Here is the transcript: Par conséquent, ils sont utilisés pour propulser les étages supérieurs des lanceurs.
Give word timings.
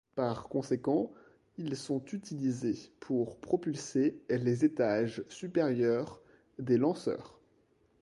Par 0.15 0.49
conséquent, 0.49 1.11
ils 1.59 1.77
sont 1.77 2.03
utilisés 2.05 2.91
pour 3.01 3.35
propulser 3.37 4.19
les 4.29 4.65
étages 4.65 5.23
supérieurs 5.29 6.19
des 6.57 6.79
lanceurs. 6.79 7.39